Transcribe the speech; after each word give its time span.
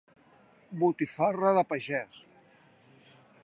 Botifarra 0.83 1.53
de 1.59 1.65
pagès! 1.73 2.19